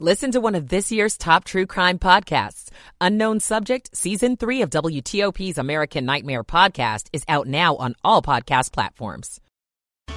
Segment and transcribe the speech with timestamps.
[0.00, 2.70] Listen to one of this year's top true crime podcasts.
[3.00, 8.72] Unknown Subject, Season 3 of WTOP's American Nightmare podcast is out now on all podcast
[8.72, 9.40] platforms.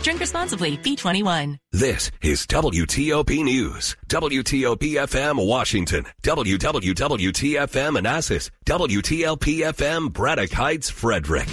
[0.02, 1.58] Drink responsibly, B21.
[1.72, 3.96] This is WTOP News.
[4.08, 6.06] WTOP FM Washington.
[6.24, 8.50] WWWTFM Manassas.
[8.66, 11.48] WTLP FM Braddock Heights Frederick.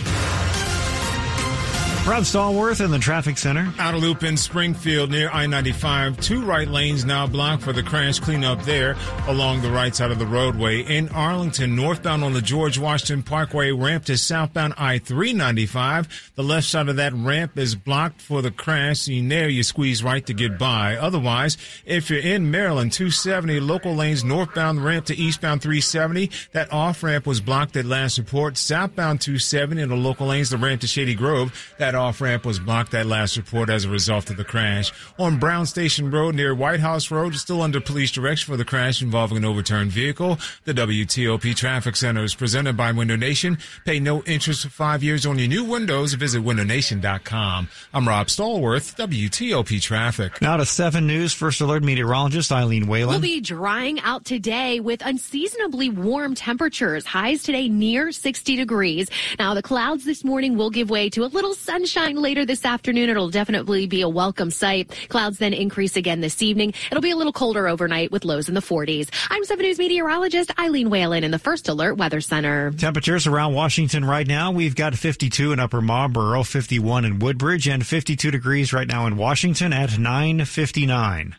[2.07, 3.73] Rob Stallworth in the traffic center.
[3.79, 6.21] Out of loop in Springfield near I-95.
[6.21, 8.95] Two right lanes now blocked for the crash cleanup there
[9.27, 10.83] along the right side of the roadway.
[10.83, 16.35] In Arlington, northbound on the George Washington Parkway ramp to southbound I-395.
[16.35, 19.09] The left side of that ramp is blocked for the crash.
[19.09, 20.97] And there you squeeze right to get by.
[20.97, 26.31] Otherwise, if you're in Maryland, 270 local lanes northbound ramp to eastbound 370.
[26.53, 28.59] That off ramp was blocked at last report.
[28.59, 31.75] Southbound 270 in the local lanes, the ramp to Shady Grove.
[31.79, 34.93] That off ramp was blocked that last report as a result of the crash.
[35.19, 39.03] On Brown Station Road near White House Road, still under police direction for the crash
[39.03, 40.39] involving an overturned vehicle.
[40.65, 43.59] The WTOP Traffic Center is presented by Window Nation.
[43.85, 46.15] Pay no interest for five years on your new windows.
[46.15, 47.69] Visit windownation.com.
[47.93, 50.41] I'm Rob Stallworth, WTOP Traffic.
[50.41, 53.11] Now to 7 News First Alert meteorologist Eileen Whalen.
[53.11, 57.07] We'll be drying out today with unseasonably warm temperatures.
[57.07, 59.09] Highs today near 60 degrees.
[59.39, 62.65] Now the clouds this morning will give way to a little sun sunshine later this
[62.65, 63.11] afternoon.
[63.11, 64.91] It'll definitely be a welcome sight.
[65.11, 66.73] Clouds then increase again this evening.
[66.91, 69.11] It'll be a little colder overnight with lows in the 40s.
[69.29, 72.71] I'm 7 News meteorologist Eileen Whalen in the First Alert Weather Center.
[72.71, 74.51] Temperatures around Washington right now.
[74.51, 79.19] We've got 52 in Upper Marlboro, 51 in Woodbridge, and 52 degrees right now in
[79.19, 81.35] Washington at 959.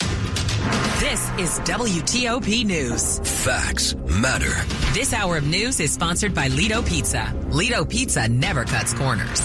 [1.00, 3.20] This is WTOP News.
[3.44, 4.54] Facts matter.
[4.94, 7.34] This hour of news is sponsored by Lido Pizza.
[7.50, 9.42] Lido Pizza never cuts corners.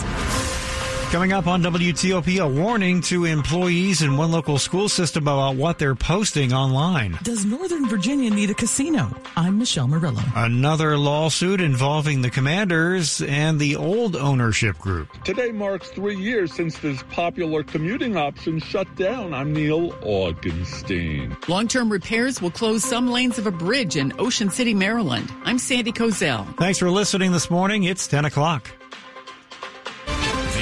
[1.11, 5.77] Coming up on WTOP, a warning to employees in one local school system about what
[5.77, 7.19] they're posting online.
[7.25, 9.13] Does Northern Virginia need a casino?
[9.37, 10.23] I'm Michelle Murillo.
[10.37, 15.11] Another lawsuit involving the commanders and the old ownership group.
[15.25, 19.35] Today marks three years since this popular commuting option shut down.
[19.35, 21.49] I'm Neil Augenstein.
[21.49, 25.33] Long term repairs will close some lanes of a bridge in Ocean City, Maryland.
[25.43, 26.57] I'm Sandy Kozel.
[26.57, 27.83] Thanks for listening this morning.
[27.83, 28.71] It's 10 o'clock.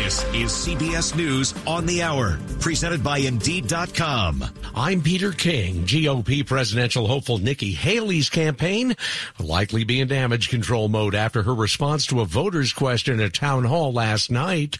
[0.08, 4.42] This is CBS News on the Hour, presented by Indeed.com.
[4.74, 5.84] I'm Peter King.
[5.84, 8.96] GOP presidential hopeful Nikki Haley's campaign
[9.38, 13.34] will likely be in damage control mode after her response to a voter's question at
[13.34, 14.78] town hall last night.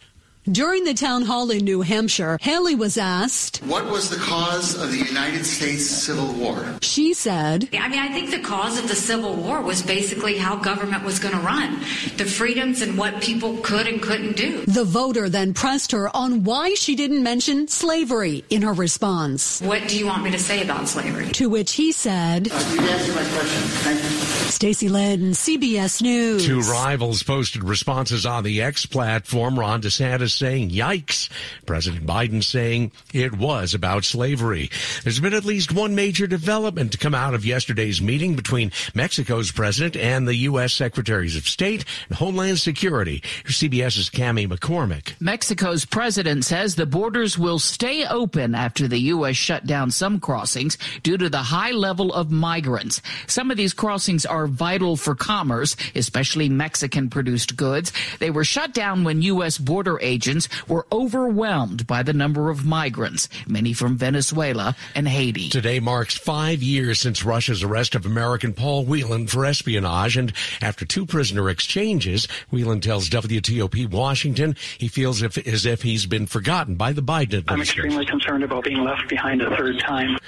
[0.50, 4.90] During the town hall in New Hampshire, Haley was asked, What was the cause of
[4.90, 6.64] the United States Civil War?
[6.80, 10.56] She said, I mean, I think the cause of the Civil War was basically how
[10.56, 11.80] government was going to run,
[12.16, 14.64] the freedoms and what people could and couldn't do.
[14.64, 19.60] The voter then pressed her on why she didn't mention slavery in her response.
[19.60, 21.28] What do you want me to say about slavery?
[21.32, 23.62] To which he said, uh, You answered my question.
[23.84, 24.47] Thank you.
[24.48, 26.44] Stacey Lynn, CBS News.
[26.44, 29.58] Two rivals posted responses on the X platform.
[29.58, 31.28] Ron DeSantis saying, yikes.
[31.66, 34.70] President Biden saying it was about slavery.
[35.04, 39.52] There's been at least one major development to come out of yesterday's meeting between Mexico's
[39.52, 40.72] president and the U.S.
[40.72, 43.22] Secretaries of State and Homeland Security.
[43.44, 45.12] CBS's Cami McCormick.
[45.20, 49.36] Mexico's president says the borders will stay open after the U.S.
[49.36, 53.02] shut down some crossings due to the high level of migrants.
[53.26, 57.92] Some of these crossings are vital for commerce, especially Mexican produced goods.
[58.18, 59.58] They were shut down when U.S.
[59.58, 65.48] border agents were overwhelmed by the number of migrants, many from Venezuela and Haiti.
[65.48, 70.16] Today marks five years since Russia's arrest of American Paul Whelan for espionage.
[70.16, 76.06] And after two prisoner exchanges, Whelan tells WTOP Washington he feels if, as if he's
[76.06, 77.48] been forgotten by the Biden administration.
[77.48, 80.18] I'm extremely concerned about being left behind a third time.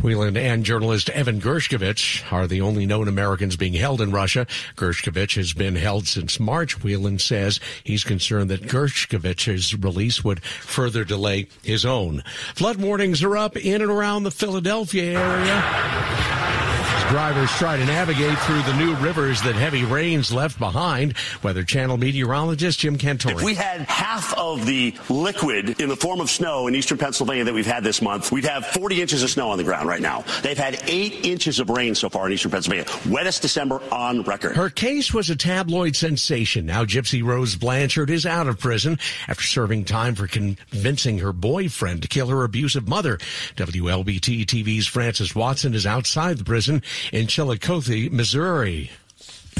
[0.00, 4.46] Whelan and journalist Evan Gershkovich are the only known Americans being held in Russia.
[4.74, 6.82] Gershkovich has been held since March.
[6.82, 12.24] Whelan says he's concerned that Gershkovich's release would further delay his own.
[12.56, 16.69] Flood warnings are up in and around the Philadelphia area.
[17.10, 21.14] Drivers try to navigate through the new rivers that heavy rains left behind.
[21.42, 23.32] Weather Channel meteorologist Jim Cantore.
[23.32, 27.42] If we had half of the liquid in the form of snow in eastern Pennsylvania
[27.42, 30.00] that we've had this month, we'd have 40 inches of snow on the ground right
[30.00, 30.24] now.
[30.42, 32.84] They've had eight inches of rain so far in eastern Pennsylvania.
[32.84, 34.54] Wettest December on record.
[34.54, 36.64] Her case was a tabloid sensation.
[36.64, 42.02] Now Gypsy Rose Blanchard is out of prison after serving time for convincing her boyfriend
[42.02, 43.18] to kill her abusive mother.
[43.56, 48.90] WLBT TV's Francis Watson is outside the prison in Chillicothe, Missouri.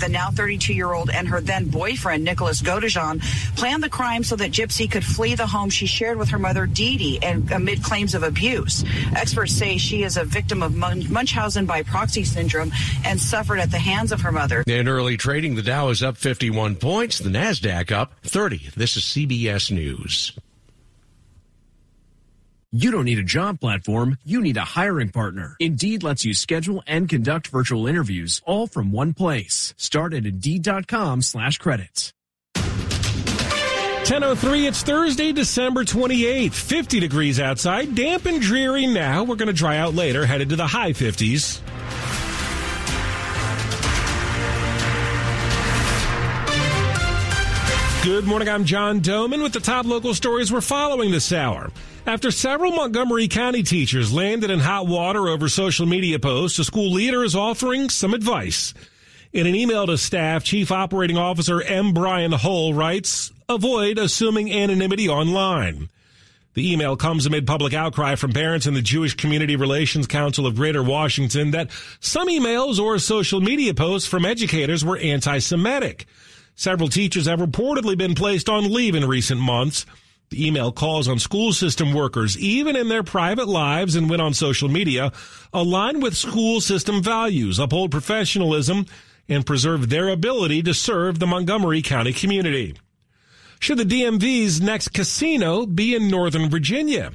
[0.00, 3.20] the now 32 year old and her then boyfriend, Nicholas Godejohn,
[3.56, 6.66] planned the crime so that Gypsy could flee the home she shared with her mother,
[6.66, 8.82] Dee Dee, and amid claims of abuse.
[9.14, 12.72] Experts say she is a victim of Munchausen by proxy syndrome
[13.04, 14.64] and suffered at the hands of her mother.
[14.66, 18.70] In early trading, the Dow is up 51 points, the NASDAQ up 30.
[18.76, 20.32] This is CBS News.
[22.72, 25.56] You don't need a job platform, you need a hiring partner.
[25.58, 29.74] Indeed lets you schedule and conduct virtual interviews all from one place.
[29.76, 32.12] Start at Indeed.com slash credits.
[32.54, 36.54] 10.03, it's Thursday, December 28th.
[36.54, 39.24] 50 degrees outside, damp and dreary now.
[39.24, 41.60] We're going to dry out later, headed to the high 50s.
[48.02, 51.70] Good morning, I'm John Domen with the top local stories we're following this hour.
[52.06, 56.90] After several Montgomery County teachers landed in hot water over social media posts, a school
[56.90, 58.72] leader is offering some advice.
[59.34, 61.92] In an email to staff, Chief Operating Officer M.
[61.92, 65.90] Brian Hull writes, avoid assuming anonymity online.
[66.54, 70.56] The email comes amid public outcry from parents in the Jewish Community Relations Council of
[70.56, 71.70] Greater Washington that
[72.00, 76.06] some emails or social media posts from educators were anti-Semitic.
[76.60, 79.86] Several teachers have reportedly been placed on leave in recent months.
[80.28, 84.34] The email calls on school system workers, even in their private lives and when on
[84.34, 85.10] social media,
[85.54, 88.84] align with school system values, uphold professionalism,
[89.26, 92.76] and preserve their ability to serve the Montgomery County community.
[93.58, 97.12] Should the DMV's next casino be in Northern Virginia?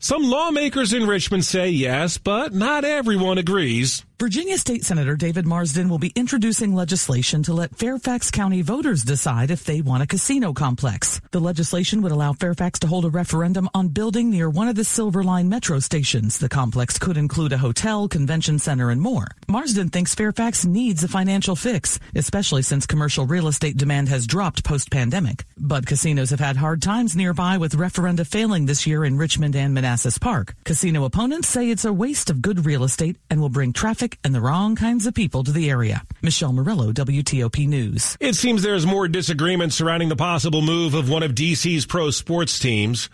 [0.00, 4.04] Some lawmakers in Richmond say yes, but not everyone agrees.
[4.22, 9.50] Virginia State Senator David Marsden will be introducing legislation to let Fairfax County voters decide
[9.50, 11.20] if they want a casino complex.
[11.32, 14.84] The legislation would allow Fairfax to hold a referendum on building near one of the
[14.84, 16.38] Silver Line metro stations.
[16.38, 19.26] The complex could include a hotel, convention center, and more.
[19.48, 24.62] Marsden thinks Fairfax needs a financial fix, especially since commercial real estate demand has dropped
[24.62, 25.44] post-pandemic.
[25.58, 29.74] But casinos have had hard times nearby with referenda failing this year in Richmond and
[29.74, 30.54] Manassas Park.
[30.64, 34.34] Casino opponents say it's a waste of good real estate and will bring traffic and
[34.34, 36.02] the wrong kinds of people to the area.
[36.22, 38.16] Michelle Murillo, WTOP News.
[38.20, 42.58] It seems there's more disagreement surrounding the possible move of one of DC's pro sports
[42.58, 43.08] teams.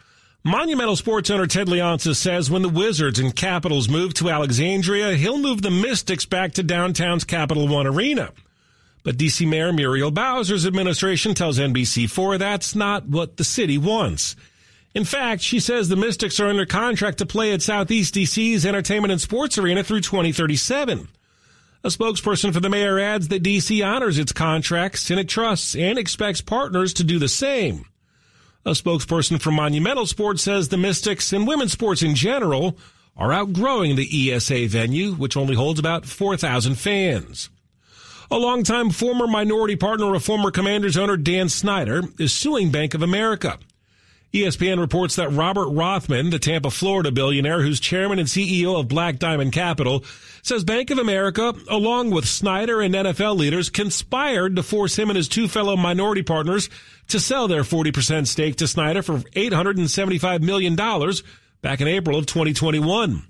[0.44, 5.38] Monumental sports owner Ted Leonsis says when the Wizards and Capitals move to Alexandria, he'll
[5.38, 8.30] move the Mystics back to downtown's Capital One Arena.
[9.02, 14.36] But DC Mayor Muriel Bowser's administration tells NBC4 that's not what the city wants.
[14.98, 19.12] In fact, she says the Mystics are under contract to play at Southeast DC's Entertainment
[19.12, 21.06] and Sports Arena through 2037.
[21.84, 26.00] A spokesperson for the mayor adds that DC honors its contracts and it trusts and
[26.00, 27.84] expects partners to do the same.
[28.66, 32.76] A spokesperson for Monumental Sports says the Mystics and women's sports in general
[33.16, 37.50] are outgrowing the ESA venue, which only holds about 4,000 fans.
[38.32, 43.02] A longtime former minority partner of former Commanders owner Dan Snyder is suing Bank of
[43.02, 43.60] America.
[44.32, 49.18] ESPN reports that Robert Rothman, the Tampa, Florida billionaire who's chairman and CEO of Black
[49.18, 50.04] Diamond Capital,
[50.42, 55.16] says Bank of America, along with Snyder and NFL leaders, conspired to force him and
[55.16, 56.68] his two fellow minority partners
[57.08, 60.76] to sell their 40% stake to Snyder for $875 million
[61.62, 63.22] back in April of 2021.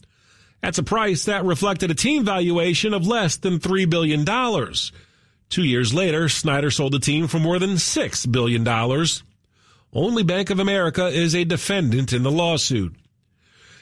[0.62, 4.24] That's a price that reflected a team valuation of less than $3 billion.
[5.48, 8.64] Two years later, Snyder sold the team for more than $6 billion.
[9.92, 12.94] Only Bank of America is a defendant in the lawsuit.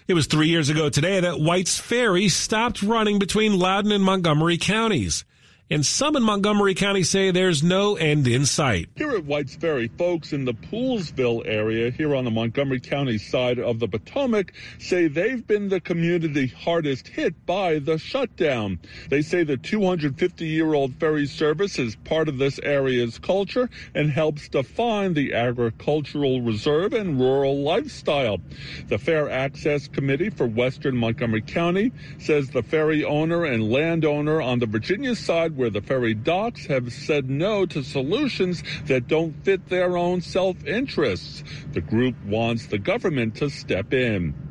[0.07, 4.57] It was three years ago today that White's Ferry stopped running between Loudoun and Montgomery
[4.57, 5.25] counties
[5.69, 8.89] and some in Montgomery County say there's no end in sight.
[8.95, 13.59] Here at White's Ferry, folks in the Poolesville area here on the Montgomery County side
[13.59, 18.79] of the Potomac say they've been the community hardest hit by the shutdown.
[19.09, 24.09] They say the 250 year old ferry service is part of this area's culture and
[24.09, 28.39] helps define the agricultural reserve and rural lifestyle.
[28.87, 34.61] The Fair Access Committee for Western Montgomery County says the ferry owner and landowner on
[34.61, 39.69] the Virginia side where the ferry docks have said no to solutions that don't fit
[39.69, 41.43] their own self interests.
[41.73, 44.46] The group wants the government to step in.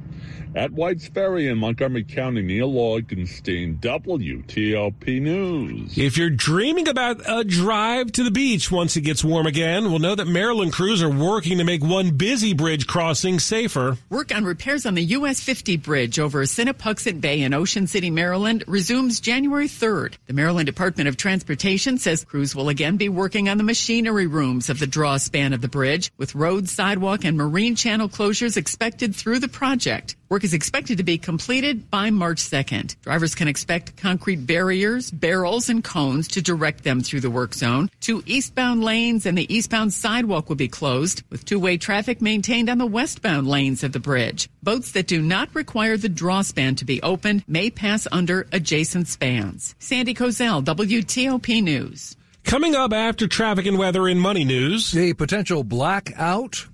[0.55, 5.97] At White's Ferry in Montgomery County, Neil Augenstein, WTOP News.
[5.97, 10.00] If you're dreaming about a drive to the beach once it gets warm again, we'll
[10.00, 13.97] know that Maryland crews are working to make one busy bridge crossing safer.
[14.09, 18.63] Work on repairs on the US 50 bridge over Sinepuxent Bay in Ocean City, Maryland
[18.65, 20.13] resumes January 3rd.
[20.27, 24.69] The Maryland Department of Transportation says crews will again be working on the machinery rooms
[24.69, 29.13] of the draw span of the bridge, with road, sidewalk, and marine channel closures expected
[29.13, 30.15] through the project.
[30.27, 33.00] Work is expected to be completed by March 2nd.
[33.01, 37.91] Drivers can expect concrete barriers, barrels, and cones to direct them through the work zone.
[38.01, 42.79] Two eastbound lanes and the eastbound sidewalk will be closed, with two-way traffic maintained on
[42.79, 44.50] the westbound lanes of the bridge.
[44.63, 49.08] Boats that do not require the draw span to be opened may pass under adjacent
[49.08, 49.75] spans.
[49.77, 52.15] Sandy Kozel, WTOP News.
[52.44, 54.98] Coming up after traffic and weather in Money News.
[54.98, 56.65] A potential blackout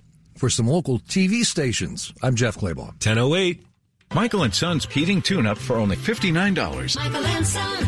[0.42, 2.12] for some local TV stations.
[2.20, 2.98] I'm Jeff Clabaugh.
[2.98, 3.64] 1008.
[4.12, 6.96] Michael and Son's heating tune-up for only $59.
[6.96, 7.86] Michael and Son.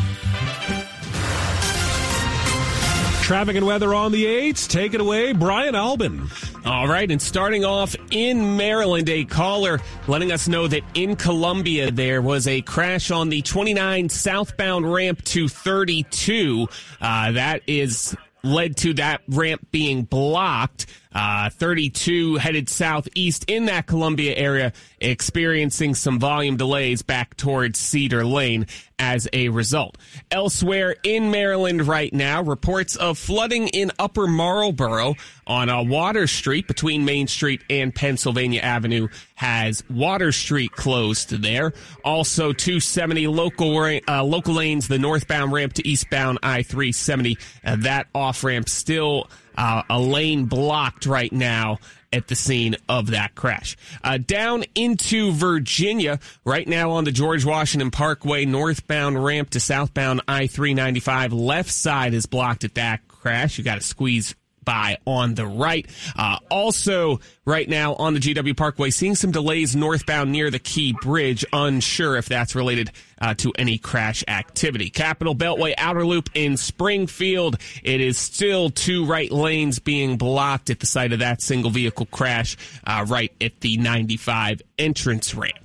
[3.21, 4.69] Traffic and weather on the 8s.
[4.69, 6.29] Take it away, Brian Albin.
[6.63, 11.91] All right, and starting off in Maryland, a caller letting us know that in Columbia
[11.91, 16.69] there was a crash on the 29 southbound ramp to 32.
[17.01, 20.85] Uh, that is led to that ramp being blocked.
[21.15, 28.25] Uh, 32 headed southeast in that Columbia area, experiencing some volume delays back towards Cedar
[28.25, 28.67] Lane
[28.99, 29.97] as a result.
[30.29, 35.15] Elsewhere in Maryland right now, reports of flooding in Upper Marlboro
[35.47, 41.71] on uh, Water Street between Main Street and Pennsylvania Avenue has Water Street closed there.
[42.03, 43.73] Also, 270 local
[44.07, 49.83] uh, local lanes, the northbound ramp to eastbound I-370, uh, that off ramp still uh,
[49.89, 51.79] a lane blocked right now
[52.11, 53.75] at the scene of that crash.
[54.03, 60.21] Uh, down into Virginia, right now on the George Washington Parkway northbound ramp to southbound
[60.27, 63.57] I 395, left side is blocked at that crash.
[63.57, 64.33] You got to squeeze
[64.65, 65.85] by on the right.
[66.17, 70.95] Uh, also, right now on the GW Parkway, seeing some delays northbound near the Key
[71.01, 71.45] Bridge.
[71.53, 72.91] Unsure if that's related
[73.21, 74.89] uh, to any crash activity.
[74.89, 77.57] Capital Beltway Outer Loop in Springfield.
[77.83, 82.07] It is still two right lanes being blocked at the site of that single vehicle
[82.07, 85.64] crash, uh, right at the 95 entrance ramp.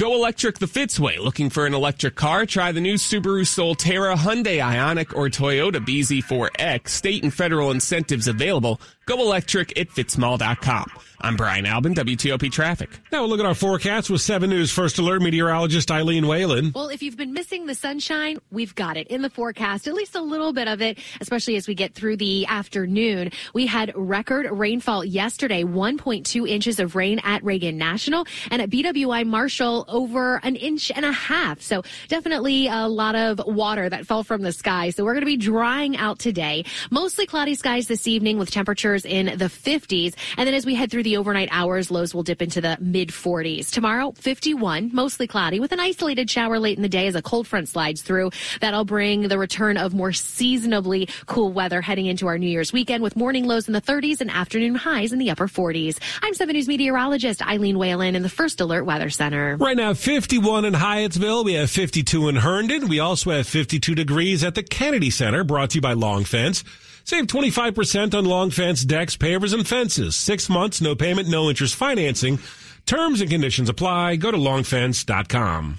[0.00, 1.18] Go electric the Fitzway.
[1.18, 2.46] Looking for an electric car?
[2.46, 6.88] Try the new Subaru Solterra, Hyundai Ioniq, or Toyota BZ4X.
[6.88, 8.80] State and federal incentives available.
[9.10, 10.88] Go electric at fitzmall.com.
[11.22, 12.88] I'm Brian Albin, WTOP Traffic.
[13.12, 16.72] Now we'll look at our forecast with 7 News First Alert meteorologist Eileen Whalen.
[16.74, 20.14] Well, if you've been missing the sunshine, we've got it in the forecast, at least
[20.14, 23.32] a little bit of it, especially as we get through the afternoon.
[23.52, 29.26] We had record rainfall yesterday, 1.2 inches of rain at Reagan National and at BWI
[29.26, 31.60] Marshall over an inch and a half.
[31.60, 34.88] So definitely a lot of water that fell from the sky.
[34.88, 36.64] So we're going to be drying out today.
[36.90, 40.14] Mostly cloudy skies this evening with temperatures in the 50s.
[40.36, 43.08] And then as we head through the overnight hours, lows will dip into the mid
[43.08, 43.70] 40s.
[43.70, 47.46] Tomorrow, 51, mostly cloudy with an isolated shower late in the day as a cold
[47.46, 48.30] front slides through.
[48.60, 53.02] That'll bring the return of more seasonably cool weather heading into our New Year's weekend
[53.02, 55.98] with morning lows in the 30s and afternoon highs in the upper 40s.
[56.22, 59.56] I'm 7 News meteorologist Eileen Whalen in the First Alert Weather Center.
[59.56, 61.44] Right now, 51 in Hyattsville.
[61.44, 62.88] We have 52 in Herndon.
[62.88, 66.64] We also have 52 degrees at the Kennedy Center, brought to you by Long Fence.
[67.04, 70.16] Save 25% on long fence decks, pavers, and fences.
[70.16, 72.38] Six months, no payment, no interest financing.
[72.86, 74.16] Terms and conditions apply.
[74.16, 75.78] Go to longfence.com.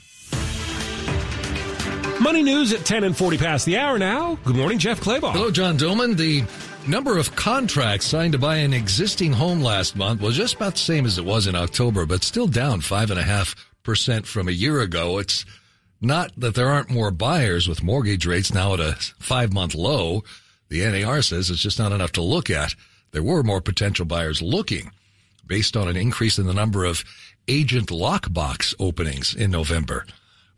[2.21, 4.35] Money news at 10 and 40 past the hour now.
[4.45, 5.31] Good morning, Jeff Clabaugh.
[5.33, 6.15] Hello, John Domen.
[6.15, 6.43] The
[6.87, 10.79] number of contracts signed to buy an existing home last month was just about the
[10.79, 15.17] same as it was in October, but still down 5.5% from a year ago.
[15.17, 15.45] It's
[15.99, 20.23] not that there aren't more buyers with mortgage rates now at a five month low.
[20.71, 22.75] The NAR says it's just not enough to look at.
[23.11, 24.89] There were more potential buyers looking
[25.45, 27.03] based on an increase in the number of
[27.49, 30.05] agent lockbox openings in November.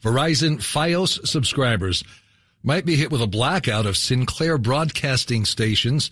[0.04, 2.04] Verizon Fios subscribers
[2.62, 6.12] might be hit with a blackout of Sinclair broadcasting stations.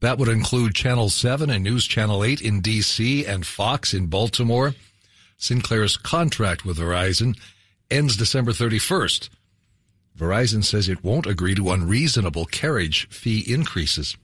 [0.00, 4.74] That would include Channel 7 and News Channel 8 in DC and Fox in Baltimore.
[5.36, 7.38] Sinclair's contract with Verizon
[7.88, 9.28] ends December 31st.
[10.18, 14.16] Verizon says it won't agree to unreasonable carriage fee increases.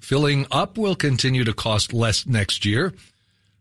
[0.00, 2.92] Filling up will continue to cost less next year.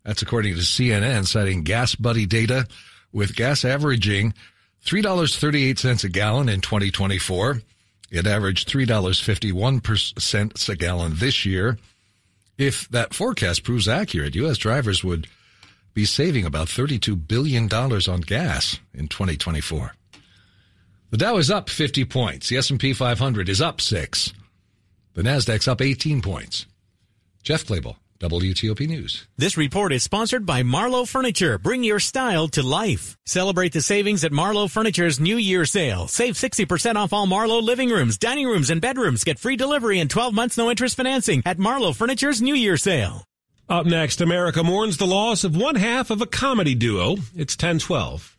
[0.04, 2.68] That's according to CNN, citing Gas Buddy data,
[3.12, 4.34] with gas averaging
[4.86, 7.62] $3.38 a gallon in 2024.
[8.12, 11.78] It averaged $3.51 a gallon this year.
[12.58, 14.58] If that forecast proves accurate, U.S.
[14.58, 15.28] drivers would
[15.94, 19.94] be saving about $32 billion on gas in 2024.
[21.12, 22.50] The Dow is up 50 points.
[22.50, 24.32] The S&P 500 is up 6.
[25.16, 26.68] The Nasdaq's up 18 points.
[27.42, 29.26] Jeff Clabaugh, WTOP News.
[29.36, 31.58] This report is sponsored by Marlowe Furniture.
[31.58, 33.18] Bring your style to life.
[33.26, 36.08] Celebrate the savings at Marlowe Furniture's New Year sale.
[36.08, 39.24] Save 60% off all Marlowe living rooms, dining rooms, and bedrooms.
[39.24, 43.24] Get free delivery and 12 months no interest financing at Marlowe Furniture's New Year sale.
[43.68, 47.14] Up next, America mourns the loss of one half of a comedy duo.
[47.36, 48.39] It's 1012.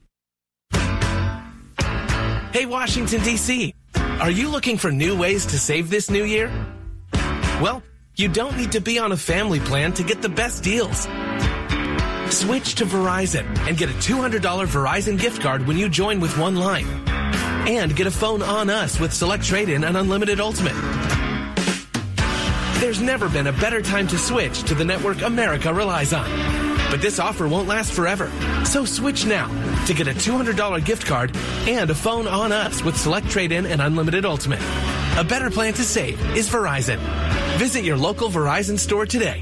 [2.53, 6.51] Hey, Washington, D.C., are you looking for new ways to save this new year?
[7.61, 7.81] Well,
[8.17, 11.03] you don't need to be on a family plan to get the best deals.
[12.29, 16.57] Switch to Verizon and get a $200 Verizon gift card when you join with one
[16.57, 16.85] line.
[17.69, 20.75] And get a phone on us with Select Trade In and Unlimited Ultimate.
[22.81, 26.70] There's never been a better time to switch to the network America relies on.
[26.91, 28.29] But this offer won't last forever.
[28.65, 29.47] So switch now
[29.85, 31.35] to get a $200 gift card
[31.67, 34.59] and a phone on us with Select Trade In and Unlimited Ultimate.
[35.17, 36.99] A better plan to save is Verizon.
[37.57, 39.41] Visit your local Verizon store today.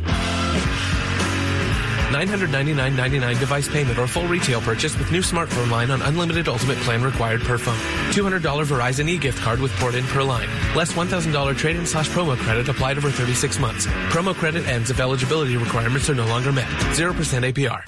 [2.09, 7.03] $999.99 device payment or full retail purchase with new smartphone line on unlimited ultimate plan
[7.03, 7.77] required per phone.
[8.11, 10.47] $200 Verizon e-gift card with port in per line.
[10.75, 13.85] Less $1,000 trade-in slash promo credit applied over 36 months.
[14.11, 16.67] Promo credit ends if eligibility requirements are no longer met.
[16.95, 17.13] 0%
[17.53, 17.83] APR.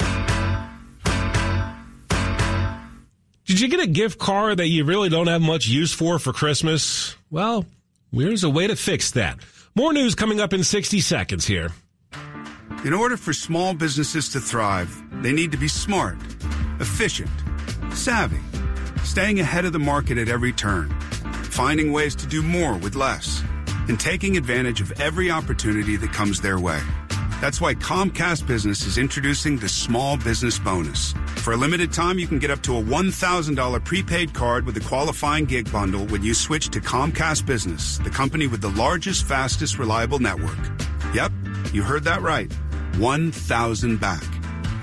[3.46, 6.32] Did you get a gift card that you really don't have much use for for
[6.32, 7.18] Christmas?
[7.30, 7.66] Well,
[8.14, 9.40] here's a way to fix that.
[9.76, 11.72] More news coming up in 60 seconds here.
[12.84, 16.18] In order for small businesses to thrive, they need to be smart,
[16.80, 17.30] efficient,
[17.94, 18.40] savvy,
[19.04, 20.90] staying ahead of the market at every turn,
[21.44, 23.44] finding ways to do more with less,
[23.88, 26.80] and taking advantage of every opportunity that comes their way.
[27.40, 31.14] That's why Comcast Business is introducing the Small Business Bonus.
[31.36, 34.88] For a limited time, you can get up to a $1,000 prepaid card with a
[34.90, 39.78] qualifying gig bundle when you switch to Comcast Business, the company with the largest, fastest,
[39.78, 40.58] reliable network.
[41.14, 41.32] Yep,
[41.74, 42.52] you heard that right.
[42.98, 44.24] 1,000 back.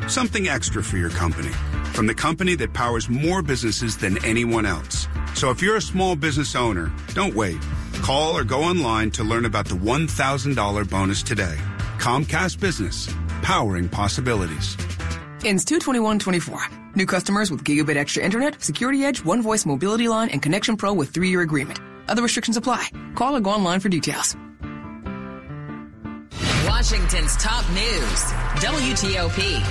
[0.09, 1.53] Something extra for your company.
[1.92, 5.09] From the company that powers more businesses than anyone else.
[5.35, 7.59] So if you're a small business owner, don't wait.
[8.03, 11.57] Call or go online to learn about the $1,000 bonus today.
[11.99, 14.77] Comcast Business, powering possibilities.
[15.44, 16.94] Ends 22124.
[16.94, 20.92] New customers with Gigabit Extra Internet, Security Edge, One Voice Mobility Line, and Connection Pro
[20.92, 21.81] with three year agreement.
[22.09, 22.88] Other restrictions apply.
[23.14, 24.37] Call or go online for details.
[26.79, 28.23] Washington's top news,
[28.62, 29.62] WTOP.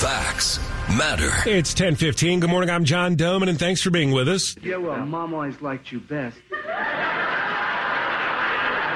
[0.00, 0.58] Facts
[0.96, 1.28] matter.
[1.44, 2.40] It's 1015.
[2.40, 2.70] Good morning.
[2.70, 4.56] I'm John Domen, and thanks for being with us.
[4.62, 6.38] Yeah, well, Mom always liked you best.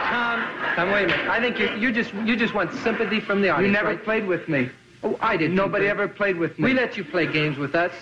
[0.07, 1.29] Tom, Tom, wait a minute.
[1.29, 3.67] I think you, you just you just want sympathy from the audience.
[3.67, 4.03] You never right?
[4.03, 4.71] played with me.
[5.03, 5.55] Oh, I didn't.
[5.55, 6.71] Nobody ever played with me.
[6.71, 7.93] We let you play games with us.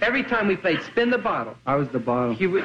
[0.00, 1.56] Every time we played spin the bottle.
[1.66, 2.34] I was the bottle.
[2.34, 2.62] You would...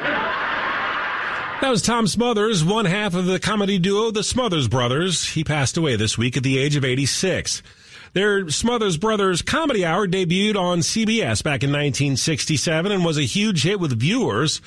[1.64, 5.26] That was Tom Smothers, one half of the comedy duo The Smothers Brothers.
[5.28, 7.64] He passed away this week at the age of 86.
[8.12, 13.64] Their Smothers Brothers Comedy Hour debuted on CBS back in 1967 and was a huge
[13.64, 14.60] hit with viewers.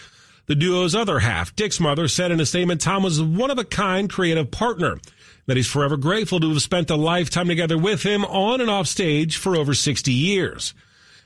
[0.47, 3.65] The duo's other half, Dick Smothers, said in a statement Tom was one of a
[3.65, 4.99] kind creative partner,
[5.45, 8.87] that he's forever grateful to have spent a lifetime together with him on and off
[8.87, 10.73] stage for over 60 years.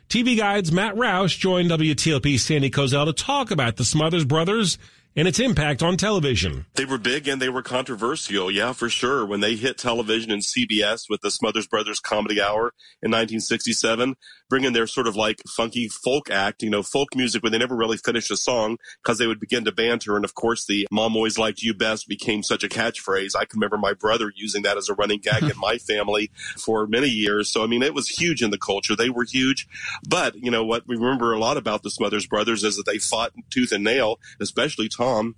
[0.09, 4.76] TV Guide's Matt Roush joined WTOP Sandy Kozel to talk about the Smothers Brothers
[5.16, 6.66] and its impact on television.
[6.75, 9.27] They were big and they were controversial, yeah, for sure.
[9.27, 14.16] When they hit television and CBS with the Smothers Brothers Comedy Hour in 1967,
[14.49, 17.77] bringing their sort of like funky folk act, you know, folk music where they never
[17.77, 20.16] really finished a song because they would begin to banter.
[20.16, 23.37] And of course, the Mom Always Liked You Best became such a catchphrase.
[23.37, 26.87] I can remember my brother using that as a running gag in my family for
[26.87, 27.49] many years.
[27.49, 28.96] So, I mean, it was huge in the culture.
[28.96, 29.68] They were huge.
[30.09, 32.99] But, you know, what we remember a lot about the Smothers Brothers is that they
[32.99, 35.34] fought tooth and nail, especially Tom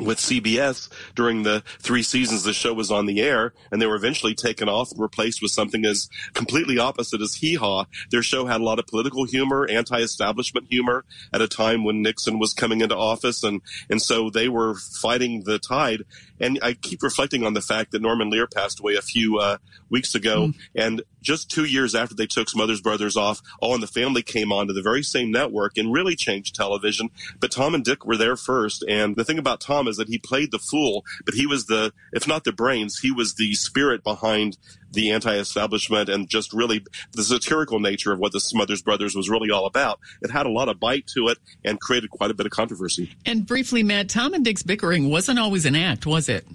[0.00, 3.96] with CBS during the three seasons the show was on the air, and they were
[3.96, 7.84] eventually taken off and replaced with something as completely opposite as Hee Haw.
[8.10, 12.38] Their show had a lot of political humor, anti-establishment humor at a time when Nixon
[12.38, 13.60] was coming into office, and
[13.90, 16.04] and so they were fighting the tide.
[16.40, 19.58] And I keep reflecting on the fact that Norman Lear passed away a few uh,
[19.90, 20.54] weeks ago, mm.
[20.74, 24.52] and just two years after they took Smothers Brothers off, All in the Family came
[24.52, 27.10] on to the very same network and really changed television.
[27.40, 30.18] But Tom and Dick were there first, and the thing about Tom is that he
[30.18, 34.02] played the fool, but he was the, if not the brains, he was the spirit
[34.02, 34.58] behind
[34.90, 39.50] the anti-establishment and just really the satirical nature of what the Smothers Brothers was really
[39.50, 39.98] all about.
[40.20, 43.14] It had a lot of bite to it and created quite a bit of controversy.
[43.24, 46.46] And briefly, Matt, Tom and Dick's bickering wasn't always an act, was it?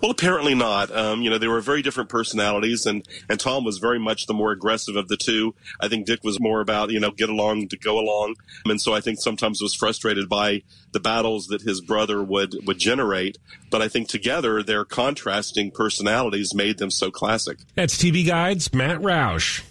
[0.00, 0.94] Well, apparently not.
[0.94, 4.34] Um, you know, they were very different personalities, and and Tom was very much the
[4.34, 5.54] more aggressive of the two.
[5.80, 8.94] I think Dick was more about you know get along to go along, and so
[8.94, 13.38] I think sometimes was frustrated by the battles that his brother would would generate.
[13.70, 17.58] But I think together their contrasting personalities made them so classic.
[17.74, 19.62] That's TV Guide's Matt Roush.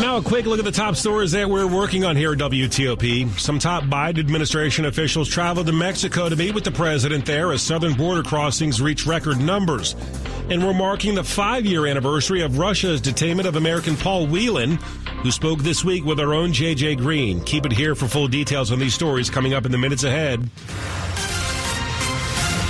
[0.00, 3.38] Now, a quick look at the top stories that we're working on here at WTOP.
[3.38, 7.62] Some top Biden administration officials traveled to Mexico to meet with the president there as
[7.62, 9.94] southern border crossings reach record numbers.
[10.50, 14.76] And we're marking the five year anniversary of Russia's detainment of American Paul Whelan,
[15.22, 17.40] who spoke this week with our own JJ Green.
[17.44, 20.50] Keep it here for full details on these stories coming up in the minutes ahead.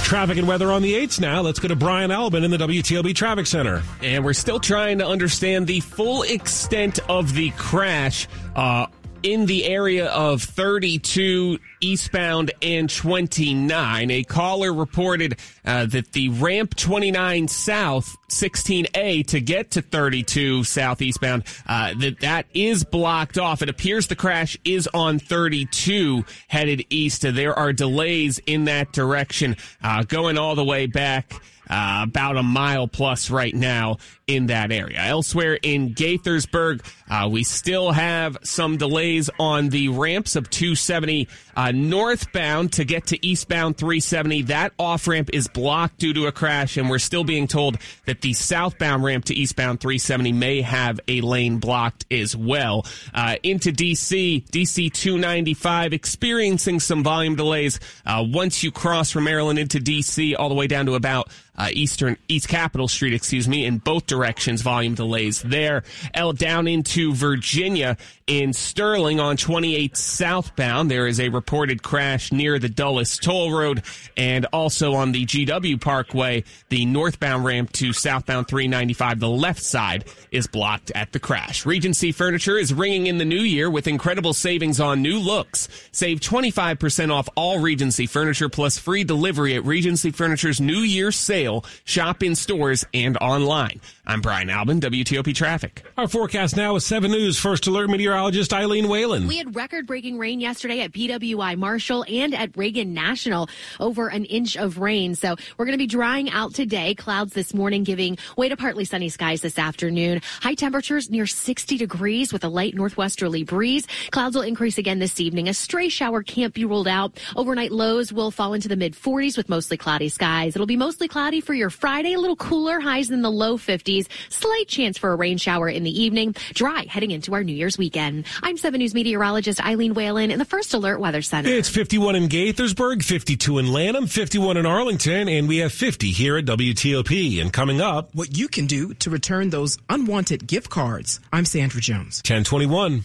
[0.04, 1.40] Traffic and weather on the 8s now.
[1.40, 3.82] Let's go to Brian Albin in the WTLB Traffic Center.
[4.02, 8.28] And we're still trying to understand the full extent of the crash.
[8.54, 8.86] Uh,
[9.22, 14.10] in the area of 32 eastbound and 29.
[14.10, 21.46] A caller reported uh, that the ramp 29 south 16A to get to 32 southeastbound
[21.66, 23.62] uh, that that is blocked off.
[23.62, 27.22] It appears the crash is on 32 headed east.
[27.22, 31.32] There are delays in that direction uh, going all the way back.
[31.66, 34.98] Uh, about a mile plus right now in that area.
[34.98, 41.70] Elsewhere in Gaithersburg, uh, we still have some delays on the ramps of 270 uh,
[41.72, 44.42] northbound to get to eastbound 370.
[44.42, 48.20] That off ramp is blocked due to a crash, and we're still being told that
[48.24, 52.86] the southbound ramp to eastbound 370 may have a lane blocked as well.
[53.12, 59.58] Uh, into DC, DC 295 experiencing some volume delays uh, once you cross from Maryland
[59.58, 63.64] into DC all the way down to about uh, Eastern East Capitol Street, excuse me,
[63.64, 64.62] in both directions.
[64.62, 65.84] Volume delays there.
[66.14, 70.90] L down into Virginia in Sterling on 28 southbound.
[70.90, 73.82] There is a reported crash near the Dulles Toll Road
[74.16, 79.20] and also on the GW Parkway, the northbound ramp to southbound 395.
[79.20, 81.66] The left side is blocked at the crash.
[81.66, 85.68] Regency Furniture is ringing in the new year with incredible savings on new looks.
[85.92, 91.43] Save 25% off all Regency Furniture plus free delivery at Regency Furniture's New Year sale.
[91.84, 93.80] Shop in stores and online.
[94.06, 95.82] I'm Brian Albin, WTOP Traffic.
[95.96, 99.26] Our forecast now is 7 News First Alert meteorologist Eileen Whalen.
[99.26, 103.48] We had record breaking rain yesterday at BWI Marshall and at Reagan National,
[103.80, 105.14] over an inch of rain.
[105.14, 106.94] So we're going to be drying out today.
[106.94, 110.20] Clouds this morning giving way to partly sunny skies this afternoon.
[110.40, 113.86] High temperatures near 60 degrees with a light northwesterly breeze.
[114.10, 115.48] Clouds will increase again this evening.
[115.48, 117.18] A stray shower can't be ruled out.
[117.36, 120.54] Overnight lows will fall into the mid 40s with mostly cloudy skies.
[120.54, 124.06] It'll be mostly cloudy for your Friday, a little cooler, highs in the low 50s.
[124.28, 126.34] Slight chance for a rain shower in the evening.
[126.52, 128.24] Dry heading into our New Year's weekend.
[128.42, 131.48] I'm 7 News meteorologist Eileen Whalen in the First Alert Weather Center.
[131.50, 136.36] It's 51 in Gaithersburg, 52 in Lanham, 51 in Arlington, and we have 50 here
[136.36, 137.40] at WTOP.
[137.40, 141.20] And coming up, what you can do to return those unwanted gift cards.
[141.32, 142.22] I'm Sandra Jones.
[142.26, 143.04] 1021.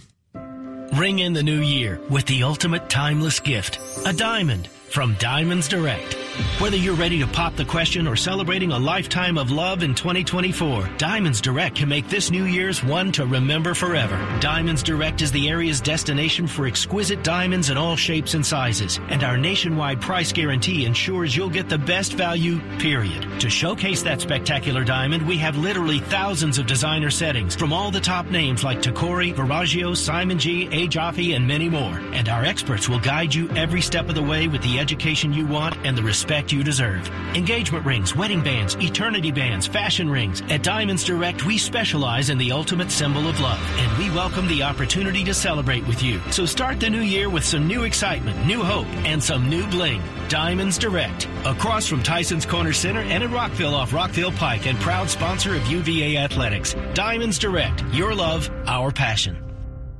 [0.97, 6.15] Ring in the new year with the ultimate timeless gift, a diamond from Diamonds Direct.
[6.59, 10.89] Whether you're ready to pop the question or celebrating a lifetime of love in 2024,
[10.97, 14.17] Diamonds Direct can make this New Year's one to remember forever.
[14.39, 19.23] Diamonds Direct is the area's destination for exquisite diamonds in all shapes and sizes, and
[19.23, 23.39] our nationwide price guarantee ensures you'll get the best value, period.
[23.41, 27.99] To showcase that spectacular diamond, we have literally thousands of designer settings from all the
[27.99, 30.87] top names like Tacori, Verragio, Simon G, A.
[30.87, 31.99] Jaffe, and many more.
[32.13, 35.45] And our experts will guide you every step of the way with the education you
[35.45, 37.07] want and the respect you deserve.
[37.35, 40.41] Engagement rings, wedding bands, eternity bands, fashion rings.
[40.49, 44.63] At Diamonds Direct, we specialize in the ultimate symbol of love, and we welcome the
[44.63, 46.21] opportunity to celebrate with you.
[46.31, 50.01] So start the new year with some new excitement, new hope, and some new bling.
[50.29, 55.09] Diamonds Direct, across from Tyson's Corner Center and in Rockville off Rockville Pike, and proud
[55.09, 56.75] sponsor of UVA Athletics.
[56.93, 59.48] Diamonds Direct, your love, our passion.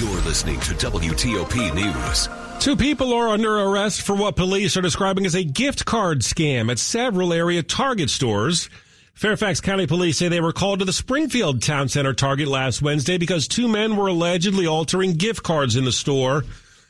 [0.00, 2.30] You're listening to WTOP News.
[2.58, 6.70] Two people are under arrest for what police are describing as a gift card scam
[6.70, 8.70] at several area Target stores.
[9.12, 13.18] Fairfax County Police say they were called to the Springfield Town Center Target last Wednesday
[13.18, 16.44] because two men were allegedly altering gift cards in the store.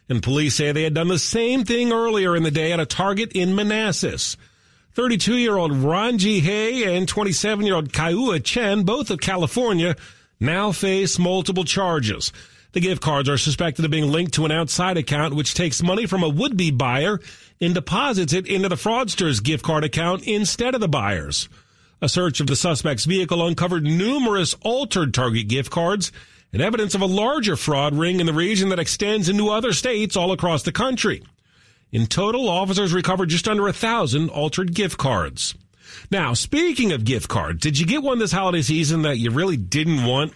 [0.08, 2.86] And police say they had done the same thing earlier in the day at a
[2.86, 4.36] Target in Manassas.
[4.94, 9.96] 32 year old Ranji Hay and 27 year old Kaiua Chen, both of California,
[10.38, 12.32] now face multiple charges.
[12.72, 16.06] The gift cards are suspected of being linked to an outside account which takes money
[16.06, 17.18] from a would-be buyer
[17.61, 21.48] and deposits it into the fraudster's gift card account instead of the buyer's.
[22.00, 26.12] A search of the suspect's vehicle uncovered numerous altered Target gift cards
[26.52, 30.16] and evidence of a larger fraud ring in the region that extends into other states
[30.16, 31.22] all across the country.
[31.92, 35.54] In total, officers recovered just under a thousand altered gift cards.
[36.11, 39.56] Now, speaking of gift cards, did you get one this holiday season that you really
[39.56, 40.33] didn't want?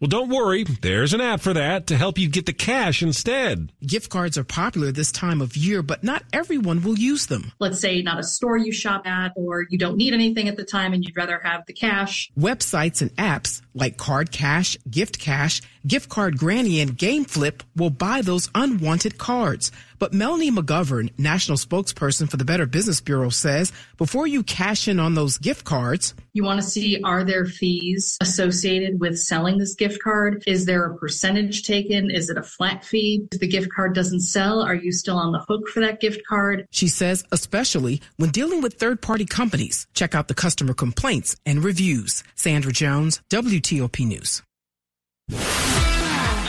[0.00, 0.64] Well, don't worry.
[0.64, 3.70] There's an app for that to help you get the cash instead.
[3.86, 7.52] Gift cards are popular this time of year, but not everyone will use them.
[7.58, 10.64] Let's say not a store you shop at, or you don't need anything at the
[10.64, 12.32] time and you'd rather have the cash.
[12.38, 17.90] Websites and apps like Card Cash, Gift Cash, Gift Card Granny, and Game Flip will
[17.90, 19.70] buy those unwanted cards.
[20.00, 24.98] But Melanie McGovern, national spokesperson for the Better Business Bureau, says before you cash in
[24.98, 29.74] on those gift cards, you want to see are there fees associated with selling this
[29.74, 30.42] gift card?
[30.46, 32.10] Is there a percentage taken?
[32.10, 33.28] Is it a flat fee?
[33.30, 36.22] If the gift card doesn't sell, are you still on the hook for that gift
[36.26, 36.66] card?
[36.70, 39.86] She says, especially when dealing with third party companies.
[39.92, 42.24] Check out the customer complaints and reviews.
[42.36, 44.42] Sandra Jones, WTOP News.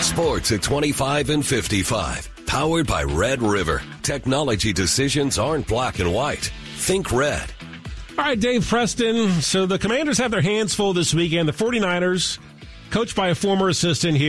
[0.01, 2.30] Sports at 25 and 55.
[2.51, 3.81] Powered by Red River.
[4.03, 6.51] Technology decisions aren't black and white.
[6.75, 7.49] Think red.
[8.17, 9.39] All right, Dave Preston.
[9.39, 11.47] So the Commanders have their hands full this weekend.
[11.47, 12.39] The 49ers,
[12.89, 14.19] coached by a former assistant here.